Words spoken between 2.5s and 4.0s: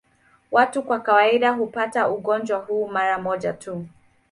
huu mara moja tu.